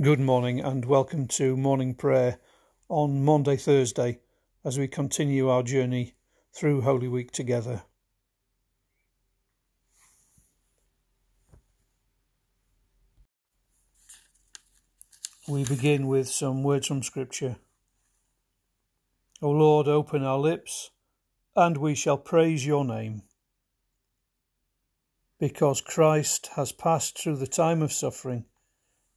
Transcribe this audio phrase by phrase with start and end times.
[0.00, 2.38] Good morning and welcome to morning prayer
[2.88, 4.18] on Maundy, Thursday,
[4.64, 6.14] as we continue our journey
[6.52, 7.84] through Holy Week together.
[15.46, 17.54] We begin with some words from Scripture.
[19.40, 20.90] O Lord, open our lips,
[21.54, 23.22] and we shall praise your name.
[25.38, 28.46] Because Christ has passed through the time of suffering,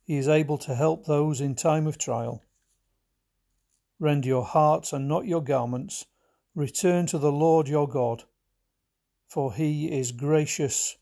[0.08, 2.42] he is able to help those in time of trial.
[4.00, 6.06] Rend your hearts and not your garments.
[6.56, 8.24] Return to the Lord your God,
[9.28, 10.96] for he is gracious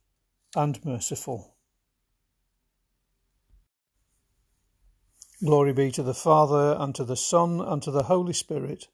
[0.56, 1.54] and merciful.
[5.44, 8.88] Glory be to the Father, and to the Son, and to the Holy Spirit,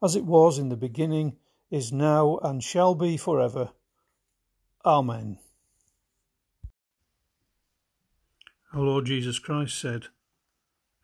[0.00, 1.36] as it was in the beginning,
[1.72, 3.70] is now, and shall be for ever.
[4.84, 5.38] Amen.
[8.72, 10.06] Our Lord Jesus Christ said,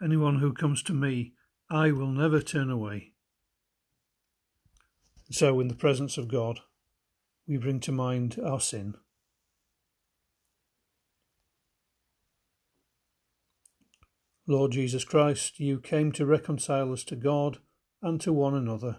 [0.00, 1.32] Anyone who comes to me,
[1.68, 3.12] I will never turn away.
[5.30, 6.60] So, in the presence of God,
[7.48, 8.94] we bring to mind our sin.
[14.46, 17.58] Lord Jesus Christ, you came to reconcile us to God
[18.00, 18.98] and to one another.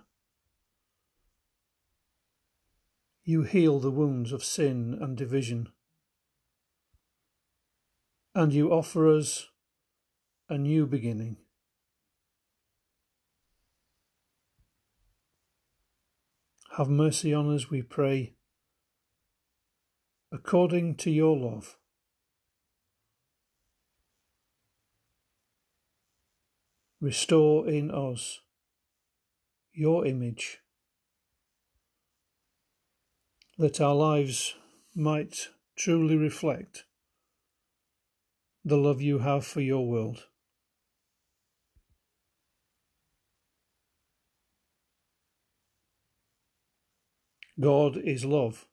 [3.24, 5.70] You heal the wounds of sin and division
[8.38, 9.48] and you offer us
[10.48, 11.38] a new beginning.
[16.78, 18.36] Have mercy on us, we pray,
[20.32, 21.78] according to your love.
[27.02, 28.42] Restore in us
[29.74, 30.60] your image,
[33.58, 34.54] that our lives
[34.96, 36.84] might truly reflect
[38.68, 40.26] the love you have for your world.
[47.58, 48.68] God is love.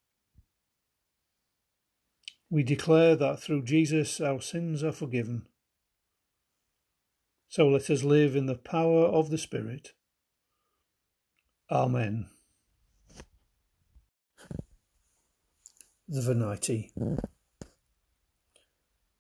[2.51, 5.47] We declare that through Jesus our sins are forgiven.
[7.49, 9.93] So let us live in the power of the Spirit.
[11.71, 12.27] Amen.
[16.09, 16.91] The Venite.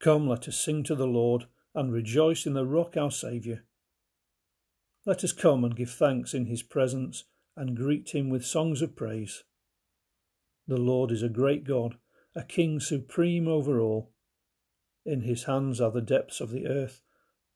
[0.04, 3.64] Come, let us sing to the Lord and rejoice in the rock our Saviour.
[5.06, 7.24] Let us come and give thanks in his presence
[7.56, 9.44] and greet him with songs of praise.
[10.68, 11.96] The Lord is a great God,
[12.36, 14.12] a King supreme over all.
[15.06, 17.00] In his hands are the depths of the earth,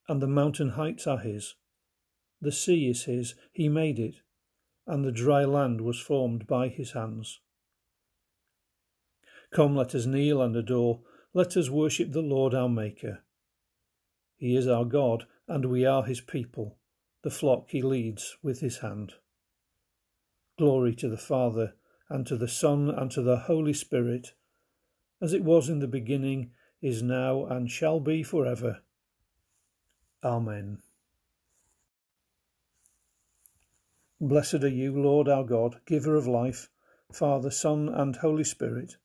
[0.07, 1.53] and the mountain heights are his.
[2.41, 4.21] The sea is his, he made it,
[4.87, 7.41] and the dry land was formed by his hands.
[9.51, 11.01] Come, let us kneel and adore
[11.33, 13.23] let us worship the Lord our Maker.
[14.37, 16.77] He is our God, and we are his people,
[17.23, 19.13] the flock he leads with his hand.
[20.57, 21.73] Glory to the Father,
[22.09, 24.33] and to the Son, and to the Holy Spirit,
[25.21, 26.51] as it was in the beginning,
[26.81, 28.81] is now, and shall be for ever.
[30.23, 30.79] Amen.
[34.19, 36.69] Blessed are you, Lord our God, giver of life,
[37.11, 38.95] Father, Son, and Holy Spirit.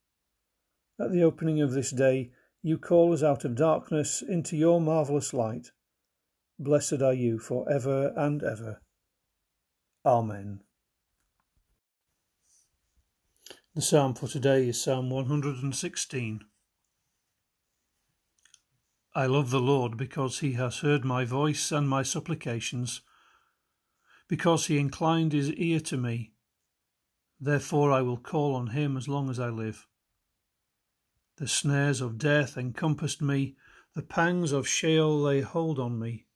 [0.99, 5.33] At the opening of this day, you call us out of darkness into your marvellous
[5.33, 5.71] light.
[6.57, 8.81] Blessed are you for ever and ever.
[10.05, 10.61] Amen.
[13.73, 16.45] The psalm for today is Psalm 116.
[19.13, 23.01] I love the Lord because he has heard my voice and my supplications,
[24.29, 26.31] because he inclined his ear to me.
[27.39, 29.87] Therefore I will call on him as long as I live.
[31.37, 33.57] The snares of death encompassed me,
[33.93, 36.27] the pangs of Sheol lay hold on me.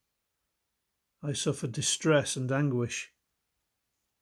[1.22, 3.12] I suffered distress and anguish.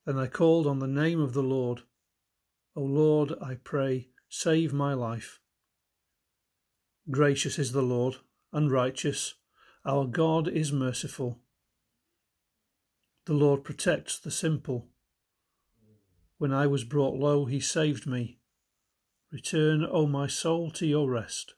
[0.04, 1.82] Then I called on the name of the Lord.
[2.74, 5.40] O Lord, I pray, save my life.
[7.10, 8.16] Gracious is the Lord,
[8.52, 9.34] and righteous.
[9.84, 11.40] Our God is merciful.
[13.26, 14.88] The Lord protects the simple.
[16.38, 18.38] When I was brought low, he saved me.
[19.30, 21.54] Return, O my soul, to your rest,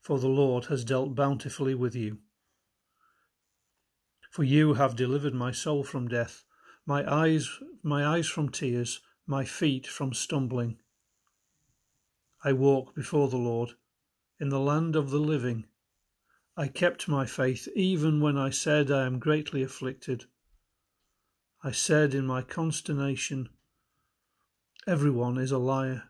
[0.00, 2.18] for the Lord has dealt bountifully with you.
[4.30, 6.44] For you have delivered my soul from death,
[6.84, 7.48] my eyes,
[7.82, 10.78] my eyes from tears, my feet from stumbling.
[12.44, 13.70] I walk before the Lord
[14.38, 15.66] in the land of the living.
[16.56, 20.24] I kept my faith even when I said I am greatly afflicted.
[21.62, 23.48] I said in my consternation,
[24.86, 26.04] Everyone is a liar.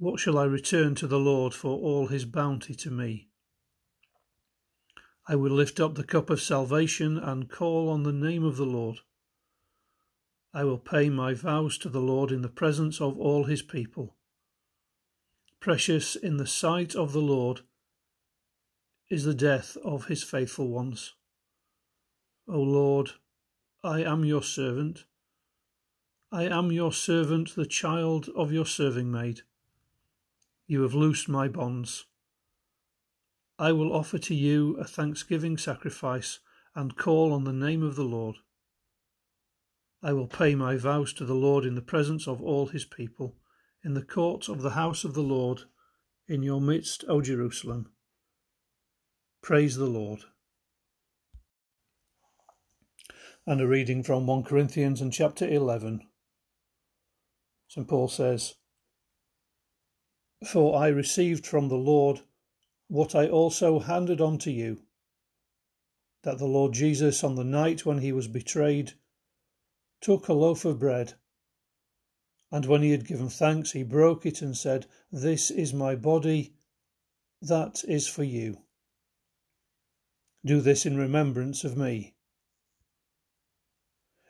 [0.00, 3.30] What shall I return to the Lord for all his bounty to me?
[5.26, 8.64] I will lift up the cup of salvation and call on the name of the
[8.64, 9.00] Lord.
[10.54, 14.16] I will pay my vows to the Lord in the presence of all his people.
[15.58, 17.62] Precious in the sight of the Lord
[19.10, 21.14] is the death of his faithful ones.
[22.46, 23.10] O Lord,
[23.82, 25.06] I am your servant.
[26.30, 29.42] I am your servant, the child of your serving maid.
[30.70, 32.04] You have loosed my bonds.
[33.58, 36.40] I will offer to you a thanksgiving sacrifice
[36.74, 38.36] and call on the name of the Lord.
[40.02, 43.38] I will pay my vows to the Lord in the presence of all his people,
[43.82, 45.62] in the courts of the house of the Lord,
[46.28, 47.90] in your midst, O Jerusalem.
[49.42, 50.20] Praise the Lord.
[53.46, 56.02] And a reading from 1 Corinthians and chapter 11.
[57.68, 57.88] St.
[57.88, 58.57] Paul says,
[60.46, 62.20] For I received from the Lord
[62.88, 64.82] what I also handed on to you
[66.22, 68.92] that the Lord Jesus, on the night when he was betrayed,
[70.00, 71.14] took a loaf of bread,
[72.50, 76.54] and when he had given thanks, he broke it and said, This is my body,
[77.40, 78.58] that is for you.
[80.44, 82.14] Do this in remembrance of me.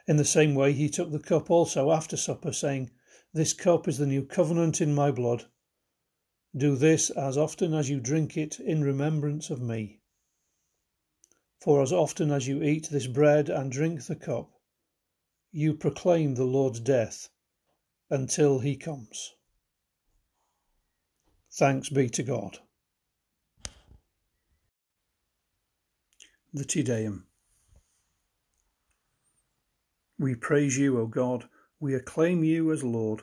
[0.06, 2.90] In the same way, he took the cup also after supper, saying,
[3.32, 5.46] This cup is the new covenant in my blood.
[6.56, 10.00] Do this as often as you drink it in remembrance of me.
[11.60, 14.50] For as often as you eat this bread and drink the cup,
[15.50, 17.28] you proclaim the Lord's death
[18.10, 19.34] until he comes.
[21.50, 22.58] Thanks be to God.
[26.54, 27.26] The Te Deum.
[30.18, 31.48] We praise you, O God,
[31.78, 33.22] we acclaim you as Lord.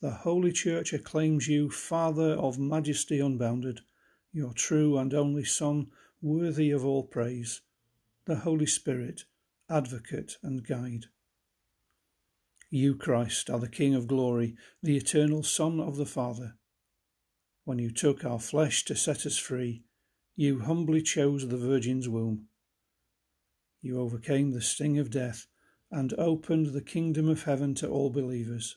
[0.00, 3.80] the Holy Church acclaims you Father of majesty unbounded,
[4.32, 5.88] your true and only Son,
[6.22, 7.62] worthy of all praise,
[8.24, 9.24] the Holy Spirit,
[9.68, 11.06] advocate and guide.
[12.70, 16.54] You, Christ, are the King of glory, the eternal Son of the Father.
[17.64, 19.82] When you took our flesh to set us free,
[20.36, 22.46] you humbly chose the Virgin's womb.
[23.80, 25.46] You overcame the sting of death
[25.90, 28.76] and opened the kingdom of heaven to all believers.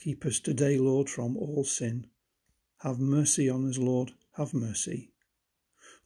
[0.00, 2.06] Keep us today, Lord, from all sin.
[2.82, 5.10] Have mercy on us, Lord, have mercy.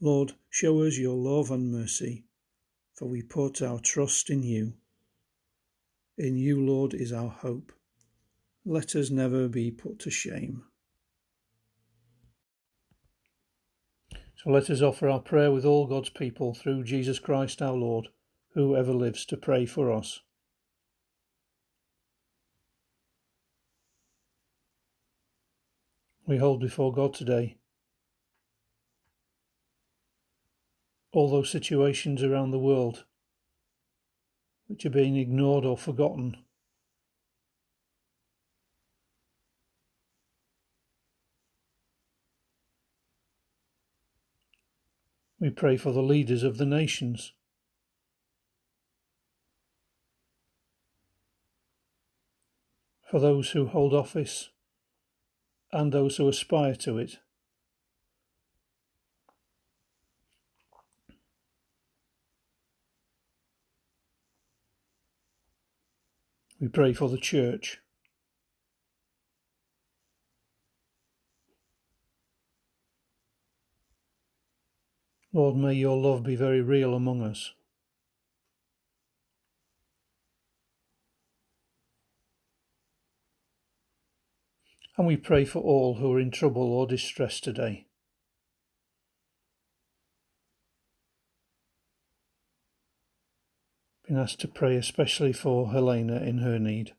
[0.00, 2.24] Lord, show us your love and mercy,
[2.94, 4.74] for we put our trust in you.
[6.16, 7.72] In you, Lord, is our hope.
[8.64, 10.62] Let us never be put to shame.
[14.36, 18.08] So let us offer our prayer with all God's people through Jesus Christ our Lord,
[18.54, 20.20] who ever lives to pray for us.
[26.32, 27.58] We hold before God today.
[31.12, 33.04] All those situations around the world
[34.66, 36.38] which are being ignored or forgotten.
[45.38, 47.34] We pray for the leaders of the nations.
[53.10, 54.48] For those who hold office
[55.72, 57.18] and those who aspire to it.
[66.60, 67.80] We pray for the Church.
[75.32, 77.52] Lord, may your love be very real among us.
[84.96, 87.86] And we pray for all who are in trouble or distress today.
[94.12, 96.92] been asked to pray especially for Helena in her need.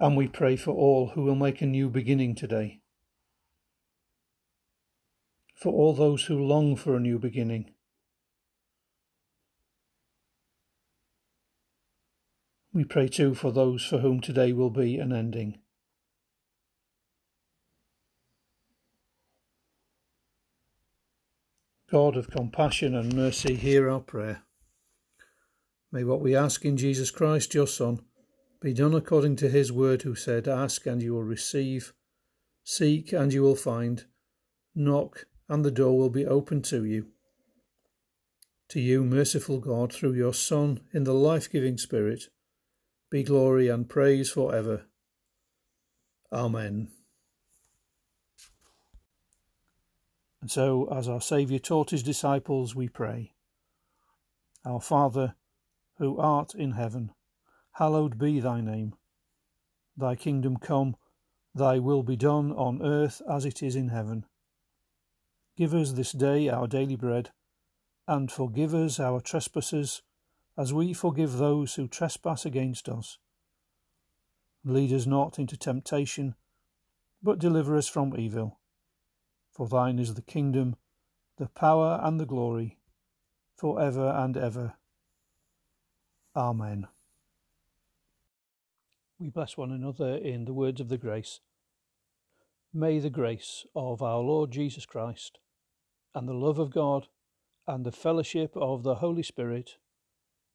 [0.00, 2.80] And we pray for all who will make a new beginning today.
[5.54, 7.74] For all those who long for a new beginning.
[12.72, 15.58] We pray too for those for whom today will be an ending.
[21.90, 24.42] God of compassion and mercy, hear our prayer.
[25.90, 28.00] May what we ask in Jesus Christ, your Son,
[28.60, 31.92] be done according to his word, who said, Ask and you will receive,
[32.62, 34.04] seek and you will find,
[34.72, 37.08] knock and the door will be opened to you.
[38.68, 42.26] To you, merciful God, through your Son, in the life giving Spirit,
[43.10, 44.82] be glory and praise for ever.
[46.32, 46.88] Amen.
[50.40, 53.32] And so, as our Saviour taught his disciples, we pray
[54.64, 55.34] Our Father,
[55.98, 57.10] who art in heaven,
[57.72, 58.94] hallowed be thy name.
[59.96, 60.96] Thy kingdom come,
[61.54, 64.24] thy will be done on earth as it is in heaven.
[65.56, 67.30] Give us this day our daily bread,
[68.06, 70.00] and forgive us our trespasses,
[70.56, 73.18] as we forgive those who trespass against us.
[74.64, 76.34] Lead us not into temptation,
[77.22, 78.60] but deliver us from evil.
[79.50, 80.76] For thine is the kingdom,
[81.38, 82.78] the power, and the glory,
[83.56, 84.74] for ever and ever.
[86.36, 86.88] Amen.
[89.18, 91.40] We bless one another in the words of the grace.
[92.72, 95.38] May the grace of our Lord Jesus Christ,
[96.14, 97.08] and the love of God,
[97.66, 99.76] and the fellowship of the Holy Spirit